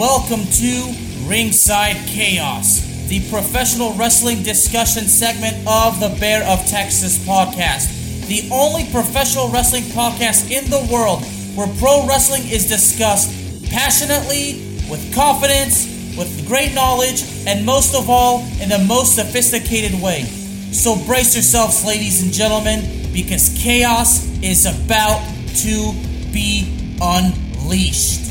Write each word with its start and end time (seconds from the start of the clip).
Welcome 0.00 0.46
to 0.46 0.94
Ringside 1.28 1.96
Chaos, 2.06 2.80
the 3.08 3.20
professional 3.28 3.92
wrestling 3.92 4.42
discussion 4.42 5.04
segment 5.04 5.58
of 5.68 6.00
the 6.00 6.16
Bear 6.18 6.42
of 6.44 6.66
Texas 6.66 7.18
podcast. 7.18 8.26
The 8.26 8.48
only 8.50 8.90
professional 8.90 9.50
wrestling 9.50 9.82
podcast 9.92 10.50
in 10.50 10.70
the 10.70 10.88
world 10.90 11.22
where 11.54 11.68
pro 11.78 12.06
wrestling 12.08 12.48
is 12.48 12.66
discussed 12.66 13.28
passionately, 13.70 14.64
with 14.88 15.14
confidence, 15.14 15.84
with 16.16 16.48
great 16.48 16.72
knowledge, 16.72 17.22
and 17.46 17.66
most 17.66 17.94
of 17.94 18.08
all, 18.08 18.40
in 18.58 18.70
the 18.70 18.82
most 18.88 19.16
sophisticated 19.16 20.00
way. 20.00 20.22
So 20.72 20.96
brace 21.04 21.34
yourselves, 21.34 21.84
ladies 21.84 22.22
and 22.22 22.32
gentlemen, 22.32 23.12
because 23.12 23.54
chaos 23.58 24.26
is 24.42 24.64
about 24.64 25.20
to 25.56 25.92
be 26.32 26.96
unleashed. 27.02 28.29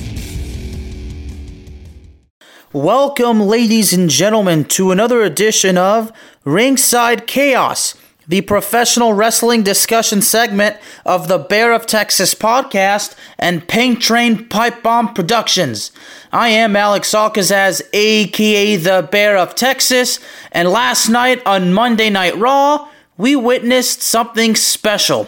Welcome, 2.72 3.40
ladies 3.42 3.94
and 3.94 4.12
gentlemen, 4.12 4.64
to 4.66 4.92
another 4.92 5.24
edition 5.24 5.76
of 5.76 6.12
Ringside 6.46 7.26
Chaos, 7.26 7.96
the 8.28 8.42
professional 8.42 9.14
wrestling 9.14 9.64
discussion 9.64 10.22
segment 10.22 10.78
of 11.04 11.28
the 11.28 11.40
Bear 11.40 11.74
of 11.74 11.88
Texas 11.88 12.36
podcast 12.36 13.16
and 13.40 13.68
Paint 13.68 14.04
Train 14.04 14.48
Pipe 14.50 14.84
Bomb 14.84 15.16
Productions. 15.16 15.92
I 16.32 16.50
am 16.50 16.76
Alex 16.76 17.12
Alcazaz, 17.12 17.82
aka 17.92 18.76
the 18.76 19.10
Bear 19.12 19.36
of 19.36 19.56
Texas, 19.56 20.20
and 20.52 20.70
last 20.70 21.10
night 21.10 21.42
on 21.48 21.74
Monday 21.74 22.12
Night 22.12 22.38
Raw, 22.38 22.88
we 23.18 23.36
witnessed 23.36 24.04
something 24.04 24.56
special. 24.56 25.28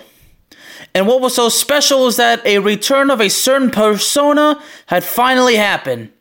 And 0.94 1.08
what 1.08 1.21
was 1.21 1.34
so 1.34 1.49
special 1.49 2.05
was 2.05 2.18
that 2.18 2.46
a 2.46 2.60
return 2.60 3.10
of 3.10 3.20
a 3.20 3.32
certain 3.32 3.71
persona 3.71 4.62
had 4.85 5.04
finally 5.04 5.55
happened. 5.55 6.12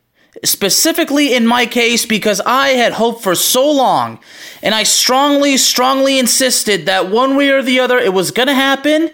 Specifically 0.43 1.33
in 1.33 1.45
my 1.45 1.65
case, 1.65 2.05
because 2.05 2.41
I 2.45 2.69
had 2.69 2.93
hoped 2.93 3.21
for 3.21 3.35
so 3.35 3.69
long, 3.69 4.19
and 4.63 4.73
I 4.73 4.83
strongly, 4.83 5.57
strongly 5.57 6.17
insisted 6.17 6.85
that 6.85 7.09
one 7.09 7.35
way 7.35 7.49
or 7.49 7.61
the 7.61 7.79
other 7.79 7.97
it 7.97 8.13
was 8.13 8.31
gonna 8.31 8.55
happen, 8.55 9.11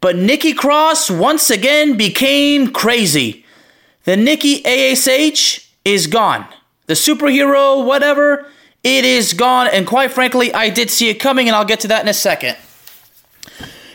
but 0.00 0.16
Nikki 0.16 0.52
Cross 0.52 1.10
once 1.10 1.50
again 1.50 1.96
became 1.96 2.72
crazy. 2.72 3.44
The 4.04 4.16
Nikki 4.16 4.64
ASH 4.64 5.68
is 5.84 6.06
gone. 6.06 6.46
The 6.86 6.94
superhero, 6.94 7.84
whatever, 7.84 8.46
it 8.84 9.04
is 9.04 9.32
gone, 9.32 9.68
and 9.68 9.86
quite 9.86 10.10
frankly, 10.10 10.52
I 10.52 10.70
did 10.70 10.90
see 10.90 11.08
it 11.08 11.14
coming, 11.14 11.48
and 11.48 11.54
I'll 11.54 11.64
get 11.64 11.80
to 11.80 11.88
that 11.88 12.02
in 12.02 12.08
a 12.08 12.14
second. 12.14 12.56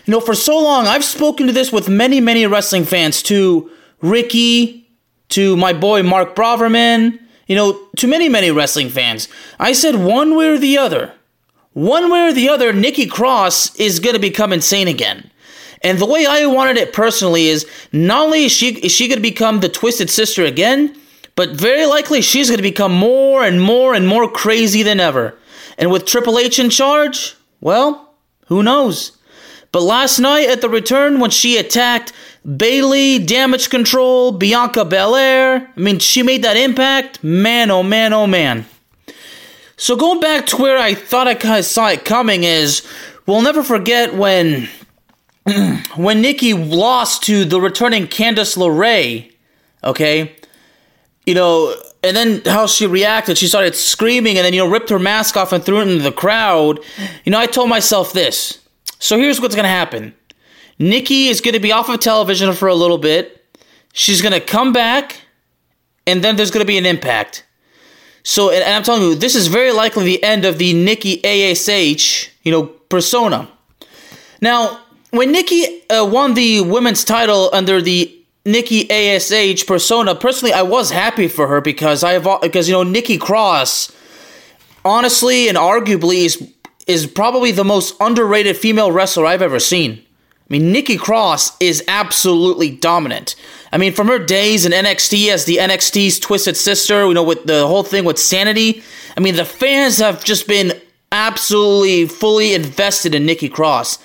You 0.05 0.11
know, 0.11 0.21
for 0.21 0.35
so 0.35 0.57
long, 0.57 0.87
I've 0.87 1.03
spoken 1.03 1.47
to 1.47 1.53
this 1.53 1.71
with 1.71 1.89
many, 1.89 2.21
many 2.21 2.45
wrestling 2.47 2.85
fans, 2.85 3.21
too. 3.21 3.69
Ricky, 4.01 4.86
to 5.29 5.57
my 5.57 5.73
boy 5.73 6.03
Mark 6.03 6.35
Braverman, 6.35 7.19
you 7.47 7.55
know, 7.55 7.87
to 7.97 8.07
many, 8.07 8.29
many 8.29 8.51
wrestling 8.51 8.89
fans. 8.89 9.27
I 9.59 9.73
said 9.73 9.95
one 9.95 10.35
way 10.35 10.49
or 10.49 10.57
the 10.57 10.77
other, 10.77 11.13
one 11.73 12.11
way 12.11 12.27
or 12.27 12.33
the 12.33 12.49
other, 12.49 12.73
Nikki 12.73 13.05
Cross 13.05 13.75
is 13.75 13.99
going 13.99 14.15
to 14.15 14.19
become 14.19 14.51
insane 14.51 14.87
again. 14.87 15.29
And 15.83 15.99
the 15.99 16.07
way 16.07 16.25
I 16.25 16.45
wanted 16.47 16.77
it 16.77 16.91
personally 16.91 17.47
is 17.47 17.67
not 17.91 18.25
only 18.25 18.45
is 18.45 18.51
she, 18.51 18.73
is 18.79 18.91
she 18.91 19.07
going 19.07 19.17
to 19.17 19.21
become 19.21 19.59
the 19.59 19.69
Twisted 19.69 20.09
Sister 20.09 20.43
again, 20.43 20.99
but 21.35 21.51
very 21.51 21.85
likely 21.85 22.21
she's 22.21 22.49
going 22.49 22.57
to 22.57 22.63
become 22.63 22.91
more 22.91 23.43
and 23.43 23.61
more 23.61 23.93
and 23.93 24.07
more 24.07 24.29
crazy 24.29 24.81
than 24.81 24.99
ever. 24.99 25.37
And 25.77 25.91
with 25.91 26.05
Triple 26.05 26.39
H 26.39 26.57
in 26.57 26.71
charge, 26.71 27.35
well, 27.61 28.15
who 28.47 28.63
knows? 28.63 29.17
But 29.71 29.83
last 29.83 30.17
night 30.17 30.49
at 30.49 30.61
the 30.61 30.69
return, 30.69 31.19
when 31.19 31.29
she 31.29 31.57
attacked 31.57 32.11
Bayley, 32.45 33.19
Damage 33.19 33.69
Control, 33.69 34.31
Bianca 34.31 34.85
Belair, 34.85 35.71
I 35.75 35.79
mean, 35.79 35.99
she 35.99 36.23
made 36.23 36.43
that 36.43 36.57
impact. 36.57 37.23
Man, 37.23 37.71
oh 37.71 37.83
man, 37.83 38.13
oh 38.13 38.27
man. 38.27 38.65
So 39.75 39.95
going 39.95 40.19
back 40.19 40.47
to 40.47 40.57
where 40.57 40.77
I 40.77 40.95
thought 40.95 41.27
I 41.27 41.35
kind 41.35 41.59
of 41.59 41.65
saw 41.65 41.89
it 41.89 42.03
coming 42.03 42.43
is, 42.43 42.87
we'll 43.27 43.41
never 43.41 43.61
forget 43.63 44.15
when 44.15 44.67
when 45.95 46.21
Nikki 46.21 46.53
lost 46.53 47.23
to 47.23 47.45
the 47.45 47.61
returning 47.61 48.07
Candice 48.07 48.57
LeRae. 48.57 49.31
Okay, 49.83 50.35
you 51.27 51.35
know, 51.35 51.75
and 52.03 52.17
then 52.17 52.41
how 52.45 52.65
she 52.65 52.87
reacted. 52.87 53.37
She 53.37 53.47
started 53.47 53.75
screaming 53.75 54.37
and 54.37 54.45
then 54.45 54.53
you 54.53 54.63
know 54.63 54.69
ripped 54.69 54.89
her 54.89 54.99
mask 54.99 55.37
off 55.37 55.51
and 55.51 55.63
threw 55.63 55.79
it 55.79 55.87
into 55.87 56.03
the 56.03 56.11
crowd. 56.11 56.79
You 57.23 57.31
know, 57.31 57.39
I 57.39 57.45
told 57.45 57.69
myself 57.69 58.13
this. 58.13 58.59
So 58.99 59.17
here's 59.17 59.39
what's 59.39 59.55
gonna 59.55 59.67
happen. 59.67 60.15
Nikki 60.79 61.27
is 61.27 61.41
gonna 61.41 61.59
be 61.59 61.71
off 61.71 61.89
of 61.89 61.99
television 61.99 62.53
for 62.53 62.67
a 62.67 62.75
little 62.75 62.97
bit. 62.97 63.43
She's 63.93 64.21
gonna 64.21 64.39
come 64.39 64.73
back, 64.73 65.21
and 66.05 66.23
then 66.23 66.35
there's 66.35 66.51
gonna 66.51 66.65
be 66.65 66.77
an 66.77 66.85
impact. 66.85 67.45
So, 68.23 68.51
and, 68.51 68.63
I'm 68.63 68.83
telling 68.83 69.03
you, 69.03 69.15
this 69.15 69.35
is 69.35 69.47
very 69.47 69.71
likely 69.71 70.03
the 70.03 70.23
end 70.23 70.43
of 70.45 70.57
the 70.57 70.73
Nikki 70.73 71.23
ASH, 71.23 72.29
you 72.43 72.51
know, 72.51 72.65
persona. 72.65 73.47
Now, 74.41 74.81
when 75.11 75.31
Nikki 75.31 75.87
uh, 75.89 76.05
won 76.05 76.33
the 76.33 76.61
women's 76.61 77.03
title 77.03 77.49
under 77.53 77.81
the 77.81 78.13
Nikki 78.45 78.89
ASH 78.91 79.65
persona, 79.65 80.13
personally, 80.13 80.53
I 80.53 80.61
was 80.61 80.91
happy 80.91 81.27
for 81.27 81.47
her 81.47 81.61
because 81.61 82.03
I 82.03 82.13
have 82.13 82.41
because 82.41 82.67
you 82.67 82.73
know 82.73 82.83
Nikki 82.83 83.17
Cross, 83.17 83.91
honestly 84.85 85.49
and 85.49 85.57
arguably 85.57 86.25
is 86.25 86.53
is 86.87 87.05
probably 87.05 87.51
the 87.51 87.65
most 87.65 87.95
underrated 87.99 88.55
female 88.55 88.91
wrestler 88.91 89.25
I've 89.25 89.41
ever 89.41 89.59
seen. 89.59 90.01
I 90.49 90.53
mean, 90.53 90.71
Nikki 90.71 90.95
Cross 90.95 91.57
is 91.59 91.83
absolutely 91.89 92.71
dominant. 92.71 93.35
I 93.73 93.77
mean, 93.77 93.91
from 93.91 94.07
her 94.07 94.19
days 94.19 94.65
in 94.65 94.71
NXT 94.71 95.27
as 95.27 95.43
the 95.43 95.57
NXT's 95.57 96.19
twisted 96.19 96.55
sister, 96.55 97.05
you 97.05 97.13
know, 97.13 97.23
with 97.23 97.45
the 97.45 97.67
whole 97.67 97.83
thing 97.83 98.05
with 98.05 98.17
Sanity, 98.17 98.81
I 99.17 99.19
mean, 99.19 99.35
the 99.35 99.43
fans 99.43 99.97
have 99.97 100.23
just 100.23 100.47
been 100.47 100.79
absolutely 101.11 102.05
fully 102.05 102.53
invested 102.53 103.13
in 103.13 103.25
Nikki 103.25 103.49
Cross. 103.49 103.99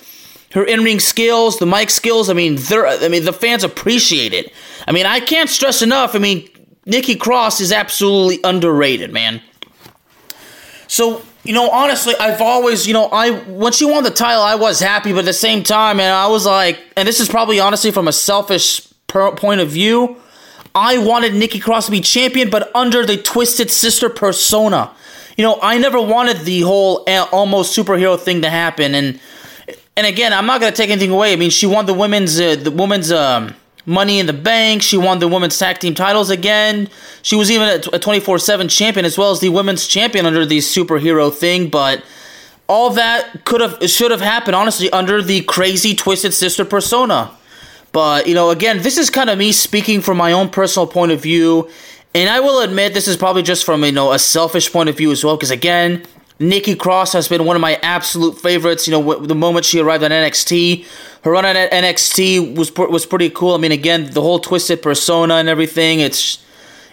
Her 0.53 0.65
in-ring 0.65 0.99
skills, 0.99 1.59
the 1.59 1.67
mic 1.67 1.91
skills, 1.91 2.29
I 2.29 2.35
mean, 2.35 2.57
they're, 2.57 2.87
I 2.87 3.09
mean, 3.09 3.25
the 3.25 3.33
fans 3.33 3.63
appreciate 3.63 4.35
it. 4.35 4.53
I 4.87 4.93
mean, 4.93 5.07
I 5.07 5.21
can't 5.21 5.49
stress 5.49 5.81
enough. 5.81 6.17
I 6.17 6.19
mean, 6.19 6.49
Nikki 6.87 7.15
Cross 7.15 7.61
is 7.61 7.71
absolutely 7.73 8.41
underrated, 8.43 9.13
man. 9.13 9.41
So 10.89 11.23
you 11.45 11.53
know, 11.53 11.71
honestly, 11.71 12.15
I've 12.21 12.41
always, 12.41 12.87
you 12.87 12.93
know, 12.93 13.07
I 13.07 13.31
when 13.31 13.73
she 13.73 13.85
won 13.85 14.05
the 14.05 14.11
title, 14.11 14.43
I 14.43 14.55
was 14.55 14.81
happy, 14.81 15.13
but 15.13 15.21
at 15.21 15.25
the 15.25 15.33
same 15.33 15.63
time, 15.65 15.99
and 15.99 16.13
I 16.13 16.29
was 16.29 16.47
like, 16.47 16.79
and 16.97 17.07
this 17.07 17.21
is 17.21 17.29
probably 17.29 17.59
honestly 17.59 17.91
from 17.91 18.07
a 18.07 18.13
selfish 18.13 18.87
per- 19.09 19.33
point 19.33 19.61
of 19.61 19.69
view, 19.69 20.17
I 20.75 20.99
wanted 20.99 21.35
Nikki 21.35 21.59
Cross 21.59 21.87
to 21.87 21.93
be 21.93 22.01
champion, 22.01 22.49
but 22.49 22.71
under 22.75 23.05
the 23.05 23.17
Twisted 23.17 23.71
Sister 23.71 24.09
persona. 24.09 24.93
You 25.37 25.45
know, 25.45 25.59
I 25.63 25.79
never 25.79 26.01
wanted 26.01 26.41
the 26.41 26.61
whole 26.61 27.05
uh, 27.09 27.27
almost 27.33 27.77
superhero 27.77 28.21
thing 28.21 28.43
to 28.43 28.51
happen, 28.51 28.95
and 28.95 29.19
and 29.97 30.07
again, 30.07 30.33
I'm 30.33 30.47
not 30.47 30.61
gonna 30.61 30.77
take 30.77 30.91
anything 30.91 31.11
away. 31.11 31.33
I 31.33 31.37
mean, 31.37 31.51
she 31.51 31.67
won 31.67 31.87
the 31.87 31.95
women's 31.95 32.39
uh, 32.39 32.57
the 32.57 32.71
women's 32.71 33.11
um 33.11 33.55
Money 33.87 34.19
in 34.19 34.27
the 34.27 34.33
Bank. 34.33 34.83
She 34.83 34.97
won 34.97 35.19
the 35.19 35.29
women's 35.29 35.59
tag 35.59 35.79
team 35.79 35.95
titles 35.95 36.31
again. 36.31 36.89
She 37.23 37.37
was 37.37 37.51
even 37.51 37.81
a 37.93 37.99
24 37.99 38.39
7 38.39 38.69
champion 38.69 39.05
as 39.05 39.19
well 39.19 39.31
as 39.31 39.41
the 39.41 39.49
women's 39.49 39.87
champion 39.87 40.27
under 40.27 40.47
the 40.47 40.59
superhero 40.59 41.33
thing. 41.33 41.69
But 41.69 42.05
all 42.69 42.91
that 42.91 43.45
could 43.45 43.61
have, 43.61 43.91
should 43.91 44.11
have 44.11 44.21
happened, 44.21 44.55
honestly, 44.55 44.91
under 44.91 45.21
the 45.23 45.43
crazy 45.43 45.95
Twisted 45.95 46.33
Sister 46.33 46.65
persona. 46.65 47.31
But, 47.93 48.27
you 48.27 48.35
know, 48.35 48.51
again, 48.51 48.81
this 48.83 48.97
is 48.97 49.11
kind 49.11 49.29
of 49.29 49.37
me 49.37 49.53
speaking 49.53 50.01
from 50.01 50.17
my 50.17 50.33
own 50.33 50.49
personal 50.49 50.87
point 50.87 51.13
of 51.13 51.21
view. 51.21 51.69
And 52.15 52.29
I 52.29 52.41
will 52.41 52.61
admit 52.61 52.95
this 52.95 53.09
is 53.09 53.17
probably 53.17 53.43
just 53.43 53.65
from, 53.65 53.85
you 53.85 53.93
know, 53.93 54.13
a 54.13 54.19
selfish 54.19 54.73
point 54.73 54.89
of 54.89 54.97
view 54.97 55.11
as 55.13 55.25
well. 55.25 55.37
Because, 55.37 55.51
again, 55.51 56.05
Nikki 56.39 56.75
Cross 56.75 57.13
has 57.13 57.29
been 57.29 57.45
one 57.45 57.57
of 57.57 57.63
my 57.63 57.79
absolute 57.83 58.39
favorites. 58.39 58.89
You 58.89 58.93
know, 58.93 59.25
the 59.25 59.35
moment 59.35 59.65
she 59.65 59.81
arrived 59.81 60.03
on 60.03 60.11
NXT, 60.11 60.85
her 61.23 61.31
run 61.31 61.45
at 61.45 61.71
NXT 61.71 62.57
was 62.57 62.75
was 62.75 63.07
pretty 63.07 63.31
cool. 63.31 63.55
I 63.55 63.59
mean, 63.59 63.73
again, 63.73 64.11
the 64.11 64.23
whole 64.23 64.39
twisted 64.39 64.83
persona 64.83 65.35
and 65.35 65.49
everything. 65.49 66.01
It's 66.01 66.39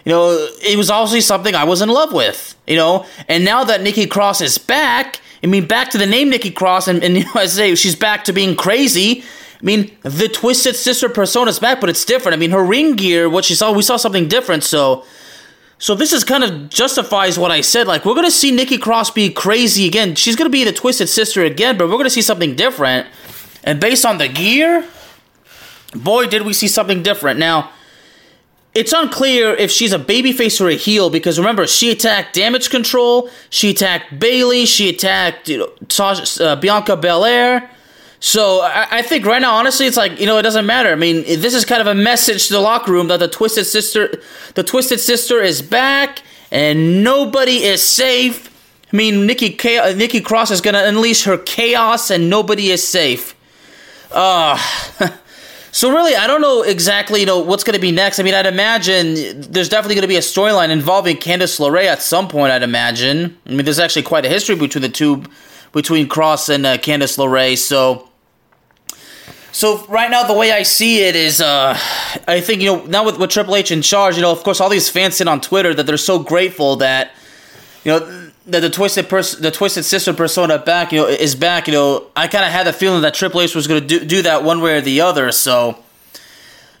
you 0.04 0.12
know, 0.12 0.48
it 0.62 0.76
was 0.76 0.90
obviously 0.90 1.20
something 1.20 1.54
I 1.54 1.64
was 1.64 1.82
in 1.82 1.88
love 1.88 2.12
with. 2.12 2.56
You 2.66 2.76
know, 2.76 3.06
and 3.28 3.44
now 3.44 3.64
that 3.64 3.82
Nikki 3.82 4.06
Cross 4.06 4.40
is 4.40 4.58
back, 4.58 5.20
I 5.42 5.46
mean, 5.46 5.66
back 5.66 5.90
to 5.90 5.98
the 5.98 6.06
name 6.06 6.30
Nikki 6.30 6.50
Cross, 6.50 6.88
and, 6.88 7.02
and 7.02 7.16
you 7.18 7.24
know, 7.24 7.32
I 7.34 7.46
say 7.46 7.74
she's 7.74 7.96
back 7.96 8.24
to 8.24 8.32
being 8.32 8.56
crazy. 8.56 9.22
I 9.60 9.64
mean, 9.64 9.90
the 10.02 10.28
Twisted 10.28 10.74
Sister 10.74 11.08
persona 11.10 11.50
is 11.50 11.58
back, 11.58 11.80
but 11.80 11.90
it's 11.90 12.04
different. 12.04 12.34
I 12.34 12.38
mean, 12.38 12.50
her 12.50 12.64
ring 12.64 12.96
gear, 12.96 13.28
what 13.28 13.44
she 13.44 13.54
saw, 13.54 13.72
we 13.72 13.82
saw 13.82 13.98
something 13.98 14.26
different. 14.26 14.64
So, 14.64 15.04
so 15.80 15.94
this 15.94 16.12
is 16.12 16.24
kind 16.24 16.44
of 16.44 16.68
justifies 16.68 17.38
what 17.38 17.50
I 17.50 17.62
said. 17.62 17.86
Like, 17.86 18.04
we're 18.04 18.14
gonna 18.14 18.30
see 18.30 18.50
Nikki 18.50 18.76
Cross 18.76 19.12
be 19.12 19.30
crazy 19.30 19.86
again. 19.86 20.14
She's 20.14 20.36
gonna 20.36 20.50
be 20.50 20.62
the 20.62 20.74
Twisted 20.74 21.08
Sister 21.08 21.42
again, 21.42 21.78
but 21.78 21.88
we're 21.88 21.96
gonna 21.96 22.10
see 22.10 22.20
something 22.20 22.54
different. 22.54 23.08
And 23.64 23.80
based 23.80 24.04
on 24.04 24.18
the 24.18 24.28
gear, 24.28 24.86
boy, 25.94 26.26
did 26.26 26.42
we 26.42 26.52
see 26.52 26.68
something 26.68 27.02
different. 27.02 27.40
Now, 27.40 27.70
it's 28.74 28.92
unclear 28.92 29.54
if 29.54 29.70
she's 29.70 29.92
a 29.94 29.98
babyface 29.98 30.60
or 30.60 30.68
a 30.68 30.74
heel 30.74 31.08
because 31.08 31.38
remember, 31.38 31.66
she 31.66 31.90
attacked 31.90 32.34
Damage 32.34 32.68
Control, 32.68 33.30
she 33.48 33.70
attacked 33.70 34.20
Bayley, 34.20 34.66
she 34.66 34.90
attacked 34.90 35.48
you 35.48 35.58
know, 35.58 35.72
Sasha, 35.88 36.44
uh, 36.44 36.56
Bianca 36.56 36.94
Belair. 36.94 37.70
So 38.20 38.60
I, 38.60 38.86
I, 38.98 39.02
think 39.02 39.24
right 39.24 39.40
now, 39.40 39.54
honestly, 39.54 39.86
it's 39.86 39.96
like 39.96 40.20
you 40.20 40.26
know, 40.26 40.38
it 40.38 40.42
doesn't 40.42 40.66
matter. 40.66 40.90
I 40.90 40.94
mean, 40.94 41.24
this 41.24 41.54
is 41.54 41.64
kind 41.64 41.80
of 41.80 41.86
a 41.86 41.94
message 41.94 42.48
to 42.48 42.52
the 42.52 42.60
locker 42.60 42.92
room 42.92 43.08
that 43.08 43.18
the 43.18 43.28
Twisted 43.28 43.66
Sister, 43.66 44.20
the 44.54 44.62
Twisted 44.62 45.00
Sister, 45.00 45.40
is 45.40 45.62
back, 45.62 46.22
and 46.50 47.02
nobody 47.02 47.64
is 47.64 47.82
safe. 47.82 48.48
I 48.92 48.96
mean, 48.96 49.26
Nikki 49.26 49.56
Nikki 49.94 50.20
Cross 50.20 50.50
is 50.50 50.60
gonna 50.60 50.84
unleash 50.84 51.24
her 51.24 51.38
chaos, 51.38 52.10
and 52.10 52.28
nobody 52.28 52.70
is 52.70 52.86
safe. 52.86 53.34
Uh 54.12 54.58
So 55.72 55.90
really, 55.90 56.16
I 56.16 56.26
don't 56.26 56.40
know 56.40 56.62
exactly, 56.62 57.20
you 57.20 57.26
know, 57.26 57.38
what's 57.38 57.62
going 57.62 57.74
to 57.74 57.80
be 57.80 57.92
next. 57.92 58.18
I 58.18 58.24
mean, 58.24 58.34
I'd 58.34 58.46
imagine 58.46 59.40
there's 59.40 59.68
definitely 59.68 59.94
going 59.94 60.02
to 60.02 60.08
be 60.08 60.16
a 60.16 60.20
storyline 60.20 60.70
involving 60.70 61.16
Candice 61.16 61.60
LeRae 61.60 61.84
at 61.84 62.02
some 62.02 62.26
point. 62.26 62.52
I'd 62.52 62.64
imagine. 62.64 63.38
I 63.46 63.50
mean, 63.50 63.64
there's 63.64 63.78
actually 63.78 64.02
quite 64.02 64.24
a 64.24 64.28
history 64.28 64.56
between 64.56 64.82
the 64.82 64.88
two, 64.88 65.22
between 65.72 66.08
Cross 66.08 66.48
and 66.48 66.66
uh, 66.66 66.78
Candice 66.78 67.18
LeRae. 67.18 67.56
So, 67.56 68.09
so 69.52 69.84
right 69.86 70.10
now, 70.10 70.24
the 70.26 70.34
way 70.34 70.52
I 70.52 70.62
see 70.62 71.02
it 71.02 71.16
is, 71.16 71.40
uh, 71.40 71.76
I 72.28 72.40
think 72.40 72.62
you 72.62 72.66
know 72.66 72.84
now 72.86 73.04
with, 73.04 73.18
with 73.18 73.30
Triple 73.30 73.56
H 73.56 73.70
in 73.70 73.82
charge, 73.82 74.16
you 74.16 74.22
know, 74.22 74.32
of 74.32 74.42
course, 74.42 74.60
all 74.60 74.68
these 74.68 74.88
fans 74.88 75.16
sit 75.16 75.28
on 75.28 75.40
Twitter 75.40 75.74
that 75.74 75.86
they're 75.86 75.96
so 75.96 76.18
grateful 76.18 76.76
that, 76.76 77.12
you 77.84 77.92
know 77.92 78.30
that 78.46 78.60
the 78.60 78.70
twisted 78.70 79.08
pers- 79.08 79.36
the 79.36 79.50
twisted 79.50 79.84
sister 79.84 80.12
persona 80.12 80.58
back, 80.58 80.92
you 80.92 81.00
know, 81.00 81.06
is 81.06 81.34
back. 81.34 81.66
You 81.66 81.72
know, 81.72 82.06
I 82.16 82.28
kind 82.28 82.44
of 82.44 82.52
had 82.52 82.66
the 82.66 82.72
feeling 82.72 83.02
that 83.02 83.14
Triple 83.14 83.40
H 83.40 83.54
was 83.54 83.66
going 83.66 83.80
to 83.80 83.86
do 83.86 84.04
do 84.04 84.22
that 84.22 84.44
one 84.44 84.60
way 84.60 84.76
or 84.76 84.80
the 84.80 85.00
other. 85.00 85.32
So, 85.32 85.78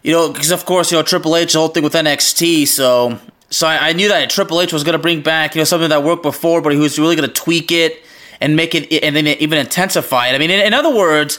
you 0.02 0.12
know, 0.12 0.32
because 0.32 0.50
of 0.50 0.64
course, 0.64 0.92
you 0.92 0.98
know, 0.98 1.02
Triple 1.02 1.36
H, 1.36 1.52
the 1.52 1.58
whole 1.58 1.68
thing 1.68 1.82
with 1.82 1.94
NXT. 1.94 2.68
So, 2.68 3.18
so 3.50 3.66
I, 3.66 3.88
I 3.88 3.92
knew 3.92 4.08
that 4.08 4.30
Triple 4.30 4.60
H 4.60 4.72
was 4.72 4.84
going 4.84 4.94
to 4.94 4.98
bring 4.98 5.22
back, 5.22 5.54
you 5.54 5.60
know, 5.60 5.64
something 5.64 5.90
that 5.90 6.04
worked 6.04 6.22
before, 6.22 6.60
but 6.60 6.72
he 6.72 6.78
was 6.78 6.98
really 6.98 7.16
going 7.16 7.28
to 7.28 7.34
tweak 7.34 7.72
it 7.72 8.02
and 8.40 8.56
make 8.56 8.74
it, 8.74 8.90
and 9.02 9.14
then 9.14 9.26
even 9.26 9.58
intensify 9.58 10.28
it. 10.28 10.34
I 10.34 10.38
mean, 10.38 10.50
in, 10.50 10.60
in 10.60 10.72
other 10.72 10.94
words, 10.94 11.38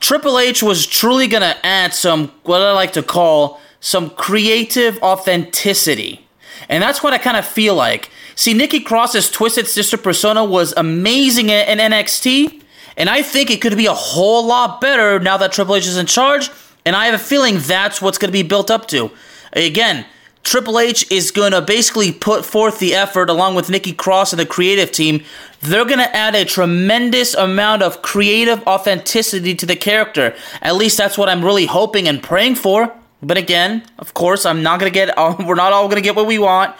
Triple 0.00 0.38
H 0.38 0.62
was 0.62 0.86
truly 0.86 1.26
going 1.26 1.42
to 1.42 1.66
add 1.66 1.94
some 1.94 2.32
what 2.42 2.62
I 2.62 2.72
like 2.72 2.94
to 2.94 3.02
call 3.02 3.60
some 3.80 4.10
creative 4.10 4.98
authenticity, 5.02 6.26
and 6.68 6.82
that's 6.82 7.02
what 7.02 7.12
I 7.12 7.18
kind 7.18 7.36
of 7.36 7.46
feel 7.46 7.74
like. 7.74 8.10
See, 8.34 8.54
Nikki 8.54 8.80
Cross's 8.80 9.30
Twisted 9.30 9.66
Sister 9.66 9.96
persona 9.96 10.44
was 10.44 10.72
amazing 10.76 11.50
in 11.50 11.78
NXT, 11.78 12.62
and 12.96 13.10
I 13.10 13.22
think 13.22 13.50
it 13.50 13.60
could 13.60 13.76
be 13.76 13.86
a 13.86 13.94
whole 13.94 14.46
lot 14.46 14.80
better 14.80 15.20
now 15.20 15.36
that 15.36 15.52
Triple 15.52 15.76
H 15.76 15.86
is 15.86 15.98
in 15.98 16.06
charge, 16.06 16.50
and 16.84 16.96
I 16.96 17.06
have 17.06 17.14
a 17.14 17.22
feeling 17.22 17.58
that's 17.58 18.00
what's 18.00 18.18
going 18.18 18.30
to 18.30 18.32
be 18.32 18.42
built 18.42 18.70
up 18.70 18.88
to. 18.88 19.10
Again, 19.52 20.06
Triple 20.42 20.78
H 20.78 21.10
is 21.10 21.30
going 21.30 21.52
to 21.52 21.60
basically 21.60 22.12
put 22.12 22.44
forth 22.44 22.78
the 22.78 22.94
effort 22.94 23.28
along 23.28 23.54
with 23.54 23.68
Nikki 23.68 23.92
Cross 23.92 24.32
and 24.32 24.40
the 24.40 24.46
creative 24.46 24.90
team. 24.90 25.22
They're 25.60 25.84
going 25.84 25.98
to 25.98 26.16
add 26.16 26.34
a 26.34 26.44
tremendous 26.44 27.34
amount 27.34 27.82
of 27.82 28.00
creative 28.02 28.66
authenticity 28.66 29.54
to 29.54 29.66
the 29.66 29.76
character. 29.76 30.34
At 30.62 30.76
least 30.76 30.96
that's 30.96 31.18
what 31.18 31.28
I'm 31.28 31.44
really 31.44 31.66
hoping 31.66 32.08
and 32.08 32.22
praying 32.22 32.54
for. 32.54 32.92
But 33.22 33.36
again, 33.36 33.84
of 33.98 34.14
course, 34.14 34.46
I'm 34.46 34.62
not 34.62 34.80
going 34.80 34.90
to 34.90 34.94
get, 34.94 35.14
we're 35.46 35.54
not 35.54 35.72
all 35.72 35.88
going 35.88 36.02
to 36.02 36.02
get 36.02 36.16
what 36.16 36.26
we 36.26 36.38
want. 36.38 36.74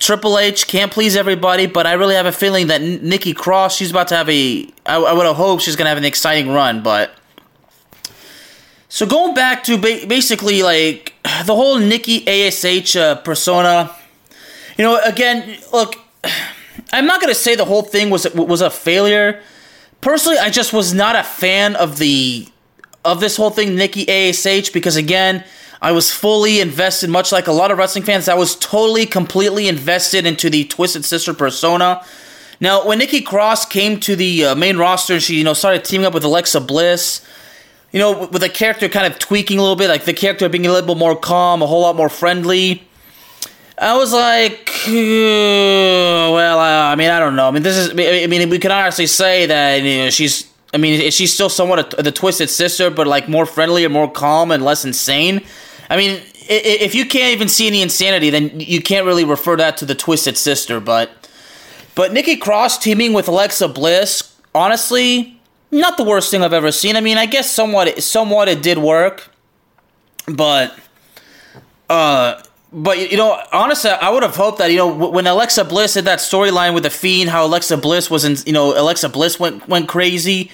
Triple 0.00 0.38
H 0.38 0.66
can't 0.66 0.90
please 0.90 1.14
everybody, 1.14 1.66
but 1.66 1.86
I 1.86 1.92
really 1.92 2.14
have 2.14 2.24
a 2.24 2.32
feeling 2.32 2.68
that 2.68 2.80
Nikki 2.80 3.34
Cross, 3.34 3.76
she's 3.76 3.90
about 3.90 4.08
to 4.08 4.16
have 4.16 4.30
a. 4.30 4.66
I, 4.86 4.96
I 4.96 5.12
would 5.12 5.26
have 5.26 5.36
hoped 5.36 5.62
she's 5.62 5.76
gonna 5.76 5.90
have 5.90 5.98
an 5.98 6.06
exciting 6.06 6.50
run, 6.50 6.82
but. 6.82 7.14
So 8.88 9.04
going 9.04 9.34
back 9.34 9.62
to 9.64 9.76
ba- 9.76 10.06
basically 10.08 10.62
like 10.62 11.09
the 11.44 11.54
whole 11.54 11.78
Nikki 11.78 12.26
Ash 12.26 12.96
uh, 12.96 13.16
persona, 13.16 13.94
you 14.76 14.84
know, 14.84 15.00
again, 15.04 15.58
look, 15.72 15.96
I'm 16.92 17.06
not 17.06 17.20
gonna 17.20 17.34
say 17.34 17.54
the 17.54 17.64
whole 17.64 17.82
thing 17.82 18.10
was 18.10 18.32
was 18.34 18.60
a 18.60 18.70
failure. 18.70 19.42
Personally, 20.00 20.38
I 20.38 20.50
just 20.50 20.72
was 20.72 20.94
not 20.94 21.14
a 21.14 21.22
fan 21.22 21.76
of 21.76 21.98
the 21.98 22.48
of 23.04 23.20
this 23.20 23.36
whole 23.36 23.50
thing, 23.50 23.74
Nikki 23.74 24.08
Ash, 24.08 24.70
because 24.70 24.96
again, 24.96 25.44
I 25.82 25.92
was 25.92 26.12
fully 26.12 26.60
invested, 26.60 27.08
much 27.08 27.32
like 27.32 27.46
a 27.46 27.52
lot 27.52 27.70
of 27.70 27.78
wrestling 27.78 28.04
fans. 28.04 28.28
I 28.28 28.34
was 28.34 28.54
totally, 28.56 29.06
completely 29.06 29.68
invested 29.68 30.26
into 30.26 30.50
the 30.50 30.64
Twisted 30.64 31.04
Sister 31.04 31.32
persona. 31.32 32.04
Now, 32.60 32.86
when 32.86 32.98
Nikki 32.98 33.22
Cross 33.22 33.66
came 33.66 33.98
to 34.00 34.14
the 34.14 34.46
uh, 34.46 34.54
main 34.54 34.76
roster, 34.76 35.18
she 35.18 35.36
you 35.36 35.44
know 35.44 35.54
started 35.54 35.84
teaming 35.84 36.06
up 36.06 36.12
with 36.12 36.24
Alexa 36.24 36.60
Bliss. 36.60 37.24
You 37.92 37.98
know, 37.98 38.26
with 38.26 38.42
the 38.42 38.48
character 38.48 38.88
kind 38.88 39.12
of 39.12 39.18
tweaking 39.18 39.58
a 39.58 39.62
little 39.62 39.76
bit, 39.76 39.88
like 39.88 40.04
the 40.04 40.12
character 40.12 40.48
being 40.48 40.66
a 40.66 40.72
little 40.72 40.94
bit 40.94 40.98
more 40.98 41.16
calm, 41.16 41.62
a 41.62 41.66
whole 41.66 41.80
lot 41.80 41.96
more 41.96 42.08
friendly. 42.08 42.86
I 43.78 43.96
was 43.96 44.12
like, 44.12 44.70
well, 44.86 46.58
uh, 46.58 46.92
I 46.92 46.94
mean, 46.96 47.10
I 47.10 47.18
don't 47.18 47.34
know. 47.34 47.48
I 47.48 47.50
mean, 47.50 47.62
this 47.62 47.76
is. 47.76 47.90
I 47.90 48.26
mean, 48.26 48.48
we 48.50 48.58
can 48.58 48.70
honestly 48.70 49.06
say 49.06 49.46
that 49.46 49.82
you 49.82 50.04
know 50.04 50.10
she's. 50.10 50.48
I 50.72 50.76
mean, 50.76 51.10
she's 51.10 51.34
still 51.34 51.48
somewhat 51.48 51.98
a, 51.98 52.02
the 52.02 52.12
twisted 52.12 52.48
sister, 52.48 52.90
but 52.90 53.08
like 53.08 53.28
more 53.28 53.44
friendly 53.44 53.84
and 53.84 53.92
more 53.92 54.10
calm 54.10 54.52
and 54.52 54.64
less 54.64 54.84
insane. 54.84 55.44
I 55.88 55.96
mean, 55.96 56.20
if 56.50 56.94
you 56.94 57.06
can't 57.06 57.32
even 57.32 57.48
see 57.48 57.66
any 57.66 57.80
insanity, 57.80 58.30
then 58.30 58.60
you 58.60 58.82
can't 58.82 59.06
really 59.06 59.24
refer 59.24 59.56
that 59.56 59.76
to 59.78 59.84
the 59.84 59.94
Twisted 59.94 60.36
Sister. 60.36 60.80
But, 60.80 61.28
but 61.94 62.12
Nikki 62.12 62.36
Cross 62.36 62.78
teaming 62.78 63.12
with 63.12 63.28
Alexa 63.28 63.68
Bliss, 63.68 64.36
honestly, 64.54 65.39
not 65.70 65.96
the 65.96 66.04
worst 66.04 66.30
thing 66.30 66.42
I've 66.42 66.52
ever 66.52 66.72
seen. 66.72 66.96
I 66.96 67.00
mean, 67.00 67.18
I 67.18 67.26
guess 67.26 67.50
somewhat, 67.50 68.02
somewhat 68.02 68.48
it 68.48 68.62
did 68.62 68.78
work, 68.78 69.30
but, 70.26 70.76
uh, 71.88 72.42
but 72.72 73.10
you 73.10 73.16
know, 73.16 73.40
honestly, 73.52 73.90
I 73.90 74.10
would 74.10 74.22
have 74.22 74.36
hoped 74.36 74.58
that 74.58 74.70
you 74.70 74.76
know 74.76 75.08
when 75.08 75.26
Alexa 75.26 75.64
Bliss 75.64 75.94
had 75.94 76.04
that 76.04 76.20
storyline 76.20 76.74
with 76.74 76.84
the 76.84 76.90
Fiend, 76.90 77.30
how 77.30 77.44
Alexa 77.44 77.76
Bliss 77.78 78.10
was 78.10 78.24
in, 78.24 78.36
you 78.46 78.52
know, 78.52 78.78
Alexa 78.78 79.08
Bliss 79.08 79.40
went 79.40 79.66
went 79.68 79.88
crazy. 79.88 80.50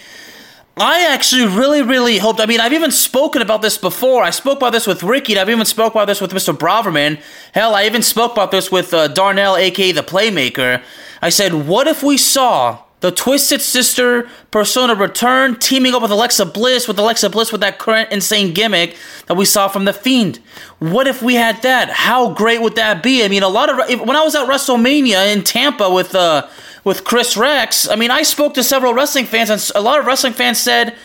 I 0.78 1.06
actually 1.10 1.46
really, 1.46 1.80
really 1.80 2.18
hoped. 2.18 2.38
I 2.38 2.44
mean, 2.44 2.60
I've 2.60 2.74
even 2.74 2.90
spoken 2.90 3.40
about 3.40 3.62
this 3.62 3.78
before. 3.78 4.22
I 4.22 4.28
spoke 4.28 4.58
about 4.58 4.72
this 4.72 4.86
with 4.86 5.02
Ricky, 5.02 5.32
and 5.32 5.40
I've 5.40 5.48
even 5.48 5.64
spoke 5.64 5.94
about 5.94 6.06
this 6.06 6.20
with 6.20 6.32
Mr. 6.32 6.54
Braverman. 6.54 7.18
Hell, 7.54 7.74
I 7.74 7.86
even 7.86 8.02
spoke 8.02 8.32
about 8.32 8.50
this 8.50 8.70
with 8.70 8.92
uh, 8.92 9.08
Darnell, 9.08 9.56
aka 9.56 9.92
the 9.92 10.02
Playmaker. 10.02 10.82
I 11.22 11.30
said, 11.30 11.66
what 11.66 11.86
if 11.86 12.02
we 12.02 12.18
saw 12.18 12.80
the 13.00 13.10
Twisted 13.10 13.60
Sister 13.60 14.28
persona 14.50 14.94
return, 14.94 15.58
teaming 15.58 15.94
up 15.94 16.02
with 16.02 16.10
Alexa 16.10 16.46
Bliss, 16.46 16.88
with 16.88 16.98
Alexa 16.98 17.28
Bliss 17.31 17.52
with 17.52 17.60
that 17.60 17.78
current 17.78 18.10
insane 18.10 18.54
gimmick 18.54 18.96
that 19.26 19.34
we 19.34 19.44
saw 19.44 19.69
from 19.69 19.84
The 19.84 19.93
Fiend? 19.93 20.40
What 20.78 21.06
if 21.06 21.22
we 21.22 21.34
had 21.34 21.60
that? 21.62 21.90
How 21.90 22.32
great 22.32 22.62
would 22.62 22.76
that 22.76 23.02
be? 23.02 23.25
I 23.25 23.28
mean, 23.28 23.43
a 23.43 23.48
lot 23.48 23.69
of 23.69 24.00
when 24.00 24.16
I 24.16 24.25
was 24.25 24.34
at 24.34 24.48
WrestleMania 24.48 25.32
in 25.32 25.43
Tampa 25.43 25.90
with 25.90 26.14
uh, 26.14 26.48
with 26.84 27.04
Chris 27.04 27.37
Rex, 27.37 27.88
I 27.88 27.96
mean, 27.96 28.10
I 28.10 28.22
spoke 28.22 28.54
to 28.54 28.62
several 28.62 28.94
wrestling 28.94 29.26
fans, 29.26 29.50
and 29.50 29.60
a 29.75 29.81
lot 29.81 29.99
of 29.99 30.06
wrestling 30.06 30.32
fans 30.32 30.60
said, 30.60 30.96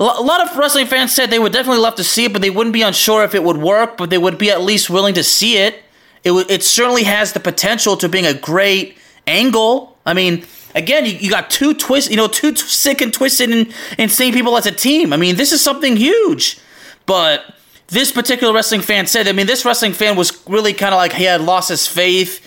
a 0.00 0.04
lot 0.04 0.46
of 0.46 0.56
wrestling 0.56 0.86
fans 0.86 1.14
said 1.14 1.30
they 1.30 1.38
would 1.38 1.52
definitely 1.52 1.80
love 1.80 1.94
to 1.96 2.04
see 2.04 2.26
it, 2.26 2.32
but 2.32 2.42
they 2.42 2.50
wouldn't 2.50 2.72
be 2.72 2.82
unsure 2.82 3.24
if 3.24 3.34
it 3.34 3.42
would 3.42 3.56
work, 3.56 3.96
but 3.96 4.10
they 4.10 4.18
would 4.18 4.38
be 4.38 4.50
at 4.50 4.60
least 4.60 4.90
willing 4.90 5.14
to 5.14 5.24
see 5.24 5.56
it. 5.56 5.82
It, 6.24 6.30
w- 6.30 6.46
it 6.48 6.62
certainly 6.62 7.04
has 7.04 7.32
the 7.32 7.40
potential 7.40 7.96
to 7.96 8.08
being 8.08 8.26
a 8.26 8.34
great 8.34 8.98
angle. 9.26 9.96
I 10.04 10.14
mean, 10.14 10.44
again, 10.78 11.04
you, 11.04 11.12
you 11.12 11.30
got 11.30 11.50
two 11.50 11.74
twists, 11.74 12.10
you 12.10 12.16
know, 12.16 12.28
two 12.28 12.52
t- 12.52 12.62
sick 12.62 13.00
and 13.00 13.12
twisted 13.12 13.50
and 13.50 13.72
insane 13.98 14.32
people 14.32 14.56
as 14.56 14.66
a 14.66 14.72
team. 14.72 15.12
I 15.12 15.16
mean, 15.16 15.36
this 15.36 15.52
is 15.52 15.60
something 15.60 15.96
huge. 15.96 16.58
But 17.06 17.54
this 17.88 18.12
particular 18.12 18.52
wrestling 18.52 18.80
fan 18.80 19.06
said, 19.06 19.28
I 19.28 19.32
mean, 19.32 19.46
this 19.46 19.64
wrestling 19.64 19.92
fan 19.92 20.16
was 20.16 20.42
really 20.48 20.72
kind 20.72 20.94
of 20.94 20.98
like 20.98 21.12
he 21.12 21.24
had 21.24 21.40
lost 21.40 21.68
his 21.68 21.86
faith 21.86 22.44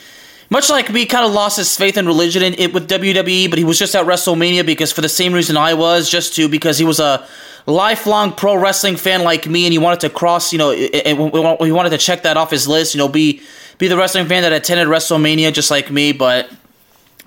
much 0.52 0.70
like 0.70 0.92
me, 0.92 1.06
kind 1.06 1.26
of 1.26 1.32
lost 1.32 1.56
his 1.56 1.78
faith 1.78 1.96
in 1.96 2.06
religion 2.06 2.44
in, 2.44 2.54
it 2.56 2.74
with 2.74 2.90
WWE, 2.90 3.50
but 3.50 3.58
he 3.58 3.64
was 3.64 3.80
just 3.80 3.96
at 3.96 4.06
WrestleMania 4.06 4.66
because 4.66 4.92
for 4.92 5.00
the 5.00 5.08
same 5.08 5.32
reason 5.32 5.56
I 5.56 5.74
was, 5.76 6.10
just 6.10 6.36
to 6.36 6.50
because 6.50 6.78
he 6.78 6.84
was 6.84 7.00
a 7.00 7.26
lifelong 7.66 8.34
pro 8.34 8.58
wrestling 8.58 8.98
fan 8.98 9.24
like 9.24 9.48
me, 9.48 9.66
and 9.66 9.72
he 9.72 9.80
wanted 9.80 10.02
to 10.02 10.10
cross, 10.10 10.52
you 10.52 10.60
know, 10.60 10.72
he 10.72 11.72
wanted 11.72 11.92
to 11.92 11.98
check 11.98 12.24
that 12.24 12.36
off 12.36 12.52
his 12.52 12.68
list, 12.68 12.94
you 12.94 12.98
know, 12.98 13.08
be 13.08 13.42
be 13.78 13.88
the 13.88 13.96
wrestling 13.96 14.28
fan 14.28 14.42
that 14.42 14.52
attended 14.52 14.90
WrestleMania 14.90 15.54
just 15.54 15.72
like 15.72 15.90
me. 15.90 16.12
But 16.12 16.52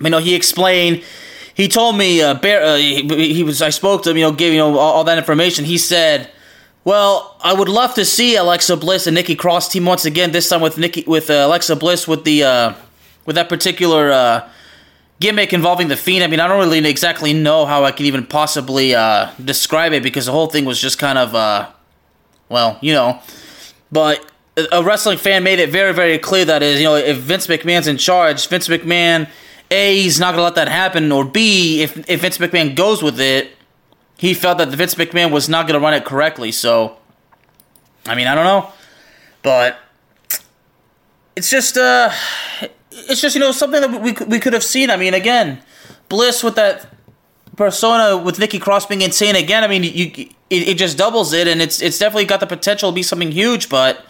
you 0.04 0.11
know, 0.11 0.18
he 0.18 0.34
explained. 0.34 1.02
He 1.54 1.68
told 1.68 1.96
me, 1.96 2.20
uh, 2.20 2.34
Bear, 2.34 2.62
uh, 2.62 2.76
he, 2.76 3.34
he, 3.34 3.42
was. 3.42 3.62
I 3.62 3.70
spoke 3.70 4.02
to 4.04 4.11
him, 4.11 4.16
you 4.16 4.25
know, 4.25 4.32
gave 4.32 4.52
you 4.52 4.58
know 4.58 4.78
all, 4.78 4.94
all 4.94 5.04
that 5.04 5.18
information. 5.18 5.64
He 5.64 5.78
said. 5.78 6.30
Well, 6.87 7.38
I 7.40 7.54
would 7.54 7.70
love 7.70 7.94
to 7.94 8.04
see 8.04 8.37
Alexa 8.37 8.76
Bliss 8.76 9.06
and 9.06 9.14
Nikki 9.14 9.34
Cross 9.34 9.70
team 9.70 9.87
once 9.87 10.04
again. 10.04 10.32
This 10.32 10.50
time 10.50 10.61
with 10.61 10.76
Nikki, 10.76 11.02
with 11.06 11.30
uh, 11.30 11.46
Alexa 11.46 11.76
Bliss 11.76 12.06
with 12.06 12.25
the 12.25 12.44
uh, 12.44 12.75
with 13.25 13.37
that 13.37 13.49
particular 13.49 14.12
uh, 14.12 14.50
gimmick 15.18 15.54
involving 15.54 15.88
the 15.88 15.96
Fiend. 15.96 16.23
I 16.23 16.26
mean, 16.26 16.40
I 16.40 16.46
don't 16.46 16.58
really 16.58 16.87
exactly 16.87 17.32
know 17.32 17.64
how 17.64 17.84
I 17.84 17.90
can 17.90 18.04
even 18.04 18.26
possibly 18.26 18.94
uh, 18.94 19.30
describe 19.42 19.94
it 19.94 20.02
because 20.02 20.26
the 20.26 20.32
whole 20.32 20.49
thing 20.49 20.66
was 20.66 20.78
just 20.78 20.99
kind 20.99 21.16
of, 21.16 21.32
well, 22.50 22.78
you 22.82 22.92
know. 22.92 23.18
But 23.90 24.30
a 24.70 24.82
wrestling 24.82 25.18
fan 25.18 25.42
made 25.42 25.58
it 25.58 25.70
very, 25.70 25.92
very 25.92 26.18
clear 26.18 26.44
that 26.44 26.62
is, 26.62 26.78
you 26.78 26.84
know, 26.84 26.94
if 26.94 27.18
Vince 27.18 27.46
McMahon's 27.46 27.88
in 27.88 27.96
charge, 27.96 28.46
Vince 28.49 28.68
McMahon, 28.68 29.28
A, 29.71 30.02
he's 30.02 30.21
not 30.21 30.33
going 30.33 30.38
to 30.38 30.44
let 30.44 30.54
that 30.56 30.68
happen, 30.68 31.11
or 31.11 31.25
B, 31.25 31.83
if, 31.83 32.09
if 32.09 32.21
Vince 32.21 32.38
McMahon 32.38 32.76
goes 32.76 33.02
with 33.02 33.21
it, 33.21 33.52
he 34.16 34.35
felt 34.35 34.59
that 34.59 34.68
Vince 34.68 34.94
McMahon 34.94 35.30
was 35.30 35.49
not 35.49 35.66
going 35.66 35.78
to 35.78 35.85
run 35.85 35.94
it 35.94 36.04
correctly. 36.04 36.52
So, 36.52 36.97
I 38.06 38.14
mean, 38.14 38.26
I 38.26 38.35
don't 38.35 38.44
know. 38.44 38.71
But 39.42 39.78
it's 41.37 41.50
just, 41.50 41.76
uh, 41.76 42.11
it's 42.92 43.21
just 43.21 43.35
you 43.35 43.40
know 43.40 43.52
something 43.52 43.80
that 43.80 44.00
we 44.00 44.12
we 44.26 44.38
could 44.38 44.52
have 44.52 44.64
seen. 44.64 44.90
I 44.90 44.97
mean, 44.97 45.14
again, 45.14 45.62
Bliss 46.09 46.42
with 46.42 46.54
that 46.56 46.88
persona 47.56 48.16
with 48.16 48.38
Nikki 48.38 48.59
Cross 48.59 48.87
being 48.87 49.02
insane 49.02 49.37
again, 49.37 49.64
I 49.64 49.68
mean, 49.68 49.83
you 49.83 50.28
it, 50.50 50.68
it 50.68 50.78
just 50.78 50.97
doubles 50.97 51.33
it, 51.33 51.49
and 51.49 51.61
it's 51.61 51.83
it's 51.83 51.99
definitely 51.99 52.26
got 52.26 52.40
the 52.40 52.47
potential 52.47 52.90
to 52.90 52.94
be 52.94 53.02
something 53.02 53.33
huge. 53.33 53.68
But 53.68 54.04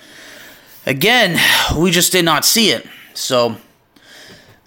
again, 0.87 1.39
we 1.77 1.91
just 1.91 2.13
did 2.13 2.25
not 2.25 2.45
see 2.45 2.71
it. 2.71 2.87
So, 3.15 3.57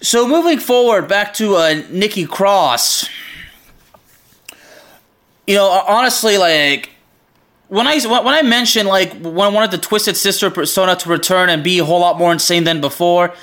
so 0.00 0.28
moving 0.28 0.58
forward, 0.58 1.08
back 1.08 1.34
to 1.34 1.56
uh, 1.56 1.82
Nikki 1.90 2.26
Cross. 2.26 3.08
You 5.46 5.54
know, 5.54 5.66
honestly, 5.66 6.38
like 6.38 6.90
when 7.68 7.86
I 7.86 7.98
when 8.06 8.34
I 8.34 8.42
mentioned 8.42 8.88
like 8.88 9.12
when 9.20 9.40
I 9.40 9.48
wanted 9.48 9.70
the 9.70 9.78
Twisted 9.78 10.16
Sister 10.16 10.50
persona 10.50 10.96
to 10.96 11.08
return 11.08 11.48
and 11.48 11.64
be 11.64 11.78
a 11.78 11.84
whole 11.84 12.00
lot 12.00 12.18
more 12.18 12.32
insane 12.32 12.64
than 12.64 12.80
before 12.80 13.34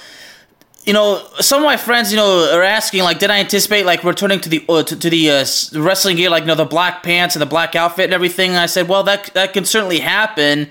you 0.86 0.94
know, 0.94 1.28
some 1.40 1.62
of 1.62 1.66
my 1.66 1.78
friends, 1.78 2.12
you 2.12 2.18
know, 2.18 2.52
are 2.54 2.64
asking 2.64 3.02
like, 3.02 3.18
did 3.18 3.32
I 3.32 3.40
anticipate 3.40 3.86
like 3.86 4.04
returning 4.04 4.40
to 4.42 4.50
the 4.50 4.64
uh, 4.70 4.84
to, 4.84 4.96
to, 4.96 5.10
the 5.10 5.32
uh, 5.32 5.46
wrestling 5.82 6.18
gear, 6.18 6.30
like 6.30 6.44
you 6.44 6.48
know, 6.48 6.56
the 6.56 6.66
black 6.66 7.02
pants 7.02 7.36
and 7.36 7.42
the 7.42 7.48
black 7.48 7.76
outfit 7.76 8.06
and 8.06 8.14
everything? 8.14 8.52
And 8.52 8.60
I 8.60 8.68
said, 8.68 8.88
well, 8.88 9.04
that 9.04 9.34
that 9.34 9.54
can 9.54 9.66
certainly 9.66 10.00
happen, 10.00 10.70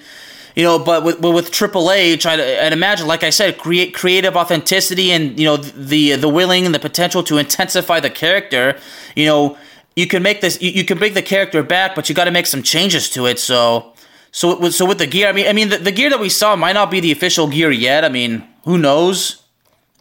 you 0.54 0.62
know, 0.62 0.78
but 0.78 1.02
with 1.02 1.20
with 1.20 1.50
Triple 1.50 1.90
H, 1.90 2.26
I'd, 2.26 2.72
imagine, 2.72 3.06
like 3.06 3.24
I 3.24 3.30
said, 3.30 3.58
create 3.58 3.92
creative 3.94 4.36
authenticity 4.36 5.10
and 5.10 5.38
you 5.38 5.44
know 5.44 5.56
the 5.56 6.16
the 6.16 6.28
willing 6.28 6.64
and 6.64 6.74
the 6.74 6.78
potential 6.78 7.22
to 7.24 7.38
intensify 7.38 8.00
the 8.00 8.10
character. 8.10 8.78
You 9.16 9.26
know, 9.26 9.58
you 9.96 10.06
can 10.06 10.22
make 10.22 10.40
this, 10.40 10.60
you, 10.62 10.70
you 10.70 10.84
can 10.84 10.98
bring 10.98 11.14
the 11.14 11.22
character 11.22 11.62
back, 11.62 11.94
but 11.94 12.08
you 12.08 12.14
got 12.14 12.24
to 12.24 12.30
make 12.30 12.46
some 12.46 12.62
changes 12.62 13.10
to 13.10 13.26
it. 13.26 13.38
So. 13.38 13.90
So, 14.36 14.58
with, 14.58 14.74
so 14.74 14.84
with 14.84 14.98
the 14.98 15.06
gear, 15.06 15.28
I 15.28 15.32
mean, 15.32 15.46
I 15.46 15.52
mean, 15.52 15.68
the, 15.68 15.78
the 15.78 15.92
gear 15.92 16.10
that 16.10 16.18
we 16.18 16.28
saw 16.28 16.56
might 16.56 16.72
not 16.72 16.90
be 16.90 16.98
the 16.98 17.12
official 17.12 17.46
gear 17.46 17.70
yet. 17.70 18.04
I 18.04 18.08
mean, 18.08 18.44
who 18.64 18.78
knows? 18.78 19.44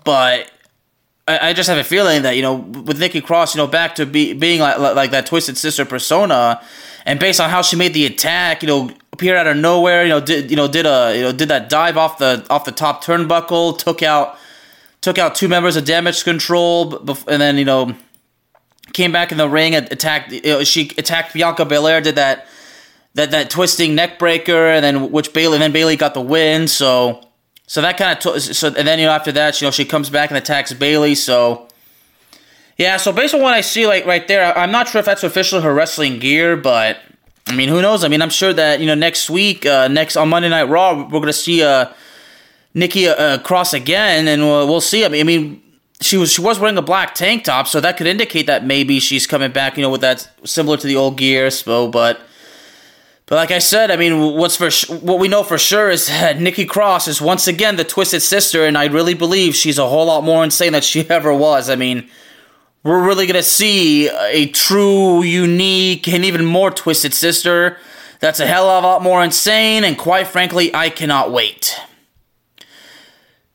But 0.03 0.49
I, 1.27 1.49
I 1.49 1.53
just 1.53 1.69
have 1.69 1.77
a 1.77 1.83
feeling 1.83 2.23
that 2.23 2.35
you 2.35 2.41
know 2.41 2.55
with 2.55 2.99
Nikki 2.99 3.21
Cross, 3.21 3.55
you 3.55 3.59
know, 3.61 3.67
back 3.67 3.95
to 3.95 4.05
be, 4.05 4.33
being 4.33 4.59
like 4.59 4.77
like 4.77 5.11
that 5.11 5.25
twisted 5.25 5.57
sister 5.57 5.85
persona, 5.85 6.61
and 7.05 7.19
based 7.19 7.39
on 7.39 7.49
how 7.49 7.61
she 7.61 7.75
made 7.75 7.93
the 7.93 8.05
attack, 8.05 8.61
you 8.61 8.67
know, 8.67 8.91
appeared 9.11 9.37
out 9.37 9.47
of 9.47 9.57
nowhere, 9.57 10.03
you 10.03 10.09
know, 10.09 10.19
did 10.19 10.49
you 10.49 10.57
know 10.57 10.67
did 10.67 10.85
a 10.85 11.15
you 11.15 11.21
know 11.21 11.31
did 11.31 11.49
that 11.49 11.69
dive 11.69 11.97
off 11.97 12.17
the 12.17 12.45
off 12.49 12.65
the 12.65 12.71
top 12.71 13.03
turnbuckle, 13.03 13.77
took 13.77 14.03
out 14.03 14.37
took 15.01 15.17
out 15.17 15.35
two 15.35 15.47
members 15.47 15.75
of 15.75 15.85
Damage 15.85 16.23
Control, 16.23 16.95
and 17.27 17.41
then 17.41 17.57
you 17.57 17.65
know 17.65 17.95
came 18.91 19.11
back 19.11 19.31
in 19.31 19.37
the 19.37 19.47
ring, 19.47 19.75
and 19.75 19.89
attacked. 19.91 20.31
You 20.31 20.41
know, 20.41 20.63
she 20.63 20.91
attacked 20.97 21.33
Bianca 21.33 21.63
Belair, 21.65 22.01
did 22.01 22.15
that 22.15 22.47
that 23.13 23.31
that 23.31 23.49
twisting 23.49 23.95
neck 23.95 24.19
breaker, 24.19 24.67
and 24.67 24.83
then 24.83 25.11
which 25.11 25.31
Bayley, 25.31 25.55
and 25.55 25.61
then 25.61 25.71
Bayley 25.71 25.95
got 25.95 26.13
the 26.13 26.21
win. 26.21 26.67
So 26.67 27.21
so 27.67 27.81
that 27.81 27.97
kind 27.97 28.17
of 28.17 28.33
t- 28.35 28.39
so 28.39 28.67
and 28.67 28.87
then 28.87 28.99
you 28.99 29.05
know 29.05 29.11
after 29.11 29.31
that 29.31 29.59
you 29.61 29.67
know 29.67 29.71
she 29.71 29.85
comes 29.85 30.09
back 30.09 30.29
and 30.29 30.37
attacks 30.37 30.73
Bayley. 30.73 31.15
So 31.15 31.67
yeah, 32.77 32.97
so 32.97 33.11
based 33.11 33.33
on 33.33 33.41
what 33.41 33.53
I 33.53 33.61
see 33.61 33.85
like 33.87 34.05
right 34.05 34.27
there, 34.27 34.57
I'm 34.57 34.71
not 34.71 34.87
sure 34.87 34.99
if 34.99 35.05
that's 35.05 35.23
officially 35.23 35.61
her 35.61 35.73
wrestling 35.73 36.19
gear, 36.19 36.57
but 36.57 36.97
I 37.47 37.55
mean 37.55 37.69
who 37.69 37.81
knows? 37.81 38.03
I 38.03 38.07
mean 38.07 38.21
I'm 38.21 38.29
sure 38.29 38.53
that 38.53 38.79
you 38.79 38.87
know 38.87 38.95
next 38.95 39.29
week, 39.29 39.65
uh, 39.65 39.87
next 39.87 40.15
on 40.17 40.29
Monday 40.29 40.49
Night 40.49 40.63
Raw, 40.63 41.07
we're 41.09 41.19
gonna 41.19 41.33
see 41.33 41.63
uh, 41.63 41.91
Nikki 42.73 43.07
uh, 43.07 43.37
Cross 43.39 43.73
again, 43.73 44.27
and 44.27 44.41
we'll, 44.41 44.67
we'll 44.67 44.81
see. 44.81 45.05
I 45.05 45.09
mean, 45.09 45.21
I 45.21 45.23
mean 45.23 45.63
she 46.01 46.17
was 46.17 46.31
she 46.33 46.41
was 46.41 46.59
wearing 46.59 46.77
a 46.77 46.81
black 46.81 47.15
tank 47.15 47.45
top, 47.45 47.67
so 47.67 47.79
that 47.79 47.97
could 47.97 48.07
indicate 48.07 48.47
that 48.47 48.65
maybe 48.65 48.99
she's 48.99 49.25
coming 49.25 49.51
back, 49.51 49.77
you 49.77 49.83
know, 49.83 49.89
with 49.89 50.01
that 50.01 50.29
similar 50.43 50.77
to 50.77 50.87
the 50.87 50.95
old 50.95 51.17
gear. 51.17 51.49
So, 51.49 51.87
but 51.87 52.19
but 53.25 53.35
like 53.35 53.51
I 53.51 53.59
said, 53.59 53.89
I 53.89 53.95
mean, 53.95 54.35
what's 54.35 54.57
for 54.57 54.69
sh- 54.69 54.89
what 54.89 55.19
we 55.19 55.27
know 55.27 55.43
for 55.43 55.57
sure 55.57 55.89
is 55.89 56.07
that 56.07 56.39
Nikki 56.39 56.65
Cross 56.65 57.07
is 57.07 57.21
once 57.21 57.47
again 57.47 57.75
the 57.75 57.83
twisted 57.83 58.21
sister, 58.21 58.65
and 58.65 58.77
I 58.77 58.85
really 58.85 59.13
believe 59.13 59.55
she's 59.55 59.77
a 59.77 59.87
whole 59.87 60.05
lot 60.05 60.23
more 60.23 60.43
insane 60.43 60.73
than 60.73 60.81
she 60.81 61.01
ever 61.09 61.33
was. 61.33 61.69
I 61.69 61.75
mean, 61.75 62.09
we're 62.83 63.05
really 63.05 63.25
gonna 63.25 63.43
see 63.43 64.09
a 64.09 64.47
true, 64.47 65.23
unique, 65.23 66.07
and 66.07 66.25
even 66.25 66.45
more 66.45 66.71
twisted 66.71 67.13
sister. 67.13 67.77
That's 68.19 68.39
a 68.39 68.45
hell 68.45 68.69
of 68.69 68.83
a 68.83 68.87
lot 68.87 69.03
more 69.03 69.23
insane, 69.23 69.83
and 69.83 69.97
quite 69.97 70.27
frankly, 70.27 70.73
I 70.73 70.89
cannot 70.89 71.31
wait. 71.31 71.77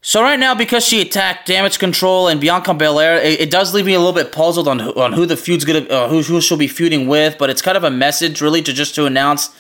So 0.09 0.23
right 0.23 0.39
now, 0.39 0.55
because 0.55 0.87
she 0.87 1.03
attacked 1.03 1.47
Damage 1.47 1.79
Control 1.79 2.29
and 2.29 2.41
Bianca 2.41 2.73
Belair, 2.73 3.19
it, 3.19 3.43
it 3.43 3.51
does 3.51 3.75
leave 3.75 3.85
me 3.85 3.93
a 3.93 3.99
little 3.99 4.15
bit 4.15 4.33
puzzled 4.33 4.67
on 4.67 4.79
who, 4.79 4.95
on 4.95 5.13
who 5.13 5.27
the 5.27 5.37
feud's 5.37 5.67
gonna, 5.67 5.81
uh, 5.81 6.09
who 6.09 6.23
who 6.23 6.41
she'll 6.41 6.57
be 6.57 6.67
feuding 6.67 7.09
with. 7.09 7.37
But 7.37 7.51
it's 7.51 7.61
kind 7.61 7.77
of 7.77 7.85
a 7.85 7.91
message, 7.91 8.41
really, 8.41 8.63
to 8.63 8.73
just 8.73 8.95
to 8.95 9.05
announce 9.05 9.51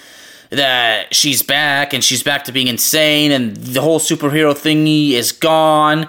that 0.49 1.15
she's 1.15 1.43
back 1.43 1.93
and 1.93 2.03
she's 2.03 2.23
back 2.23 2.45
to 2.45 2.53
being 2.53 2.67
insane, 2.67 3.31
and 3.31 3.59
the 3.59 3.83
whole 3.83 4.01
superhero 4.01 4.55
thingy 4.55 5.11
is 5.11 5.33
gone. 5.33 6.09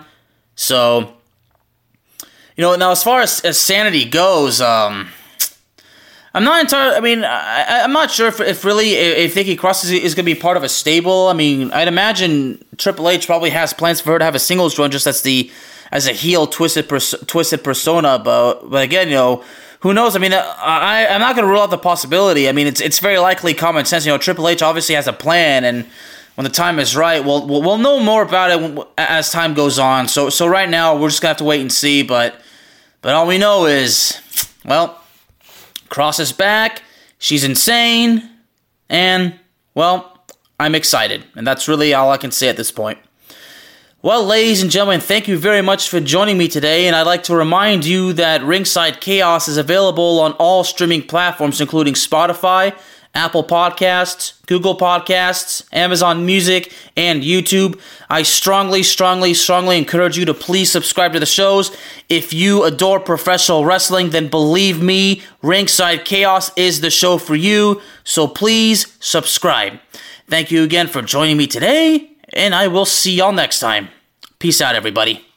So, 0.55 1.15
you 2.55 2.61
know, 2.61 2.77
now 2.77 2.91
as 2.91 3.03
far 3.03 3.19
as, 3.19 3.41
as 3.41 3.57
sanity 3.57 4.05
goes, 4.05 4.61
um, 4.61 5.09
I'm 6.33 6.43
not 6.43 6.61
entirely. 6.61 6.95
I 6.95 6.99
mean, 6.99 7.23
I, 7.23 7.79
am 7.79 7.91
not 7.91 8.11
sure 8.11 8.27
if, 8.27 8.39
if 8.39 8.63
really 8.63 8.91
if 8.93 9.35
Nikki 9.35 9.55
Cross 9.55 9.85
is, 9.85 9.91
is 9.91 10.15
going 10.15 10.25
to 10.25 10.33
be 10.33 10.39
part 10.39 10.57
of 10.57 10.63
a 10.63 10.69
stable. 10.69 11.27
I 11.27 11.33
mean, 11.33 11.71
I'd 11.71 11.87
imagine 11.87 12.63
Triple 12.77 13.09
H 13.09 13.25
probably 13.25 13.49
has 13.49 13.73
plans 13.73 13.99
for 13.99 14.11
her 14.11 14.19
to 14.19 14.25
have 14.25 14.35
a 14.35 14.39
singles 14.39 14.77
run, 14.77 14.91
just 14.91 15.07
as 15.07 15.23
the 15.23 15.51
as 15.91 16.07
a 16.07 16.13
heel 16.13 16.45
twisted 16.45 16.87
pers- 16.87 17.15
twisted 17.25 17.63
persona. 17.63 18.19
But 18.19 18.69
but 18.69 18.83
again, 18.83 19.07
you 19.07 19.15
know, 19.15 19.43
who 19.79 19.91
knows? 19.91 20.15
I 20.15 20.19
mean, 20.19 20.33
uh, 20.33 20.55
I 20.59 21.07
I'm 21.07 21.19
not 21.19 21.35
going 21.35 21.47
to 21.47 21.51
rule 21.51 21.61
out 21.61 21.71
the 21.71 21.79
possibility. 21.79 22.47
I 22.47 22.51
mean, 22.51 22.67
it's 22.67 22.79
it's 22.81 22.99
very 22.99 23.17
likely 23.17 23.55
common 23.55 23.85
sense. 23.85 24.05
You 24.05 24.11
know, 24.11 24.19
Triple 24.19 24.47
H 24.47 24.61
obviously 24.61 24.93
has 24.93 25.07
a 25.07 25.13
plan, 25.13 25.63
and 25.63 25.87
when 26.35 26.43
the 26.43 26.51
time 26.51 26.77
is 26.77 26.95
right, 26.95 27.25
we'll 27.25 27.47
we'll, 27.47 27.63
we'll 27.63 27.79
know 27.79 27.99
more 27.99 28.21
about 28.21 28.51
it 28.51 28.87
as 28.99 29.31
time 29.31 29.55
goes 29.55 29.79
on. 29.79 30.07
So 30.07 30.29
so 30.29 30.45
right 30.45 30.69
now, 30.69 30.95
we're 30.95 31.09
just 31.09 31.23
gonna 31.23 31.29
have 31.29 31.37
to 31.37 31.43
wait 31.43 31.61
and 31.61 31.71
see. 31.71 32.03
But 32.03 32.39
but 33.01 33.15
all 33.15 33.25
we 33.25 33.39
know 33.39 33.65
is, 33.65 34.21
well 34.63 34.99
Cross 35.89 36.19
is 36.19 36.31
back. 36.31 36.83
She's 37.17 37.43
insane. 37.43 38.29
And, 38.89 39.39
well, 39.75 40.25
I'm 40.59 40.75
excited. 40.75 41.25
And 41.35 41.45
that's 41.45 41.67
really 41.67 41.93
all 41.93 42.11
I 42.11 42.17
can 42.17 42.31
say 42.31 42.49
at 42.49 42.57
this 42.57 42.71
point. 42.71 42.99
Well, 44.01 44.23
ladies 44.23 44.61
and 44.61 44.71
gentlemen, 44.71 45.01
thank 45.01 45.27
you 45.27 45.37
very 45.37 45.61
much 45.61 45.89
for 45.89 45.99
joining 45.99 46.37
me 46.37 46.47
today, 46.47 46.87
and 46.87 46.95
I'd 46.95 47.05
like 47.05 47.23
to 47.23 47.35
remind 47.35 47.83
you 47.83 48.13
that 48.13 48.41
Ringside 48.41 49.01
Chaos 49.01 49.49
is 49.49 49.57
available 49.57 50.21
on 50.21 50.31
all 50.33 50.63
streaming 50.63 51.01
platforms, 51.01 51.59
including 51.59 51.95
Spotify, 51.95 52.79
Apple 53.15 53.43
Podcasts, 53.43 54.45
Google 54.45 54.77
Podcasts, 54.77 55.67
Amazon 55.73 56.25
Music, 56.25 56.73
and 56.95 57.23
YouTube. 57.23 57.79
I 58.09 58.23
strongly, 58.23 58.83
strongly, 58.83 59.33
strongly 59.33 59.77
encourage 59.77 60.17
you 60.17 60.25
to 60.25 60.33
please 60.33 60.71
subscribe 60.71 61.13
to 61.13 61.19
the 61.19 61.25
shows. 61.25 61.75
If 62.07 62.33
you 62.33 62.63
adore 62.63 62.99
professional 62.99 63.65
wrestling, 63.65 64.11
then 64.11 64.27
believe 64.27 64.81
me, 64.81 65.23
Ringside 65.41 66.05
Chaos 66.05 66.51
is 66.55 66.81
the 66.81 66.89
show 66.89 67.17
for 67.17 67.35
you. 67.35 67.81
So 68.03 68.27
please 68.27 68.95
subscribe. 68.99 69.79
Thank 70.27 70.51
you 70.51 70.63
again 70.63 70.87
for 70.87 71.01
joining 71.01 71.37
me 71.37 71.47
today, 71.47 72.11
and 72.33 72.53
I 72.53 72.67
will 72.67 72.85
see 72.85 73.15
y'all 73.15 73.31
next 73.31 73.59
time. 73.59 73.89
Peace 74.37 74.61
out, 74.61 74.75
everybody. 74.75 75.28